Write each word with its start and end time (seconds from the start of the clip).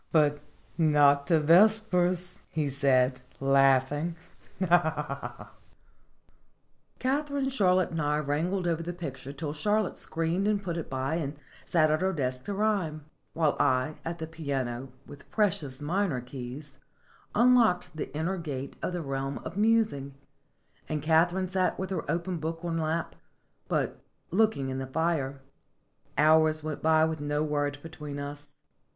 "But 0.11 0.39
not 0.79 1.27
to 1.27 1.39
vespers," 1.39 2.47
he 2.49 2.71
said, 2.71 3.21
laughing. 3.39 4.15
Katharine, 4.59 7.49
Charlotte, 7.49 7.91
and 7.91 8.01
I 8.01 8.17
wrangled 8.17 8.65
over 8.67 8.81
the 8.81 8.93
picture 8.93 9.31
till 9.31 9.53
Charlotte 9.53 9.99
screened 9.99 10.47
and 10.47 10.63
put 10.63 10.77
it 10.77 10.89
by, 10.89 11.17
and 11.17 11.37
sat 11.65 11.91
at 11.91 12.01
her 12.01 12.13
desk 12.13 12.45
to 12.45 12.55
rhyme; 12.55 13.05
while 13.33 13.55
I, 13.59 13.97
at 14.03 14.17
the 14.17 14.25
piano, 14.25 14.87
with 15.05 15.29
precious 15.29 15.79
minor 15.83 16.19
keys, 16.19 16.77
unlocked 17.35 17.95
the 17.95 18.11
inner 18.17 18.37
gates 18.39 18.77
of 18.81 18.93
the 18.93 19.03
realm 19.03 19.37
of 19.45 19.55
musing, 19.55 20.15
and 20.89 21.03
Katharine 21.03 21.47
sat 21.47 21.77
with 21.77 21.91
open 22.09 22.37
book 22.39 22.61
on 22.65 22.79
lap, 22.79 23.13
but 23.67 24.01
look 24.31 24.57
ing 24.57 24.69
in 24.69 24.79
the 24.79 24.87
fire. 24.87 25.41
Hours 26.17 26.63
went 26.63 26.81
by 26.81 27.05
with 27.05 27.21
no 27.21 27.43
word 27.43 27.77
between 27.83 28.17
us. 28.17 28.57